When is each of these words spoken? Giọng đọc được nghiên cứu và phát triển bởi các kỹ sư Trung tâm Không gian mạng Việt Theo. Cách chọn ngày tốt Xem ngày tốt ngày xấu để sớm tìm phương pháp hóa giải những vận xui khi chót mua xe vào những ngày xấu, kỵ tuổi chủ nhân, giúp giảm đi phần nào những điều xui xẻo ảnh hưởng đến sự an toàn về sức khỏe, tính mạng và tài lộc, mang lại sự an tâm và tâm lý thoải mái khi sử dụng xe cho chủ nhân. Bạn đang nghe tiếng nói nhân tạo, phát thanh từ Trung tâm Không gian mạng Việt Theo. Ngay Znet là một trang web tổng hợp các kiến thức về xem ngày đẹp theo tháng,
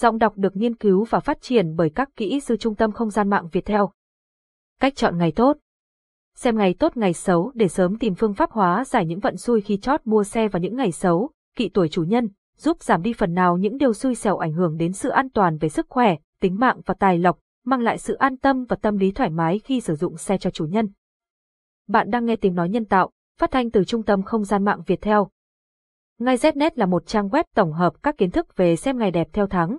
Giọng 0.00 0.18
đọc 0.18 0.32
được 0.36 0.56
nghiên 0.56 0.76
cứu 0.76 1.04
và 1.04 1.20
phát 1.20 1.38
triển 1.40 1.76
bởi 1.76 1.90
các 1.90 2.08
kỹ 2.16 2.40
sư 2.40 2.56
Trung 2.56 2.74
tâm 2.74 2.92
Không 2.92 3.10
gian 3.10 3.30
mạng 3.30 3.48
Việt 3.52 3.64
Theo. 3.64 3.90
Cách 4.80 4.96
chọn 4.96 5.18
ngày 5.18 5.32
tốt 5.32 5.56
Xem 6.34 6.58
ngày 6.58 6.74
tốt 6.78 6.96
ngày 6.96 7.12
xấu 7.12 7.52
để 7.54 7.68
sớm 7.68 7.98
tìm 7.98 8.14
phương 8.14 8.34
pháp 8.34 8.50
hóa 8.50 8.84
giải 8.84 9.06
những 9.06 9.20
vận 9.20 9.36
xui 9.36 9.60
khi 9.60 9.76
chót 9.76 10.00
mua 10.04 10.24
xe 10.24 10.48
vào 10.48 10.60
những 10.60 10.76
ngày 10.76 10.92
xấu, 10.92 11.30
kỵ 11.56 11.68
tuổi 11.68 11.88
chủ 11.88 12.02
nhân, 12.02 12.28
giúp 12.56 12.82
giảm 12.82 13.02
đi 13.02 13.12
phần 13.12 13.34
nào 13.34 13.56
những 13.56 13.78
điều 13.78 13.92
xui 13.92 14.14
xẻo 14.14 14.36
ảnh 14.36 14.52
hưởng 14.52 14.76
đến 14.76 14.92
sự 14.92 15.08
an 15.08 15.30
toàn 15.30 15.58
về 15.58 15.68
sức 15.68 15.86
khỏe, 15.88 16.16
tính 16.40 16.58
mạng 16.58 16.80
và 16.86 16.94
tài 16.94 17.18
lộc, 17.18 17.38
mang 17.64 17.80
lại 17.80 17.98
sự 17.98 18.14
an 18.14 18.36
tâm 18.36 18.64
và 18.64 18.76
tâm 18.82 18.96
lý 18.96 19.12
thoải 19.12 19.30
mái 19.30 19.58
khi 19.58 19.80
sử 19.80 19.94
dụng 19.94 20.16
xe 20.16 20.38
cho 20.38 20.50
chủ 20.50 20.64
nhân. 20.66 20.88
Bạn 21.88 22.10
đang 22.10 22.24
nghe 22.24 22.36
tiếng 22.36 22.54
nói 22.54 22.68
nhân 22.68 22.84
tạo, 22.84 23.10
phát 23.38 23.50
thanh 23.50 23.70
từ 23.70 23.84
Trung 23.84 24.02
tâm 24.02 24.22
Không 24.22 24.44
gian 24.44 24.64
mạng 24.64 24.82
Việt 24.86 25.00
Theo. 25.00 25.28
Ngay 26.18 26.36
Znet 26.36 26.70
là 26.74 26.86
một 26.86 27.06
trang 27.06 27.28
web 27.28 27.44
tổng 27.54 27.72
hợp 27.72 28.02
các 28.02 28.18
kiến 28.18 28.30
thức 28.30 28.56
về 28.56 28.76
xem 28.76 28.98
ngày 28.98 29.10
đẹp 29.10 29.28
theo 29.32 29.46
tháng, 29.46 29.78